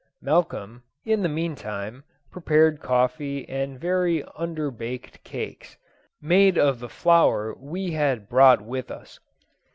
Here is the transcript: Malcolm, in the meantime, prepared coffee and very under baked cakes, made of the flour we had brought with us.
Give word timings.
Malcolm, 0.19 0.81
in 1.05 1.21
the 1.21 1.29
meantime, 1.29 2.03
prepared 2.31 2.79
coffee 2.81 3.47
and 3.47 3.79
very 3.79 4.23
under 4.35 4.71
baked 4.71 5.23
cakes, 5.23 5.77
made 6.19 6.57
of 6.57 6.79
the 6.79 6.89
flour 6.89 7.53
we 7.53 7.91
had 7.91 8.27
brought 8.27 8.61
with 8.61 8.89
us. 8.89 9.19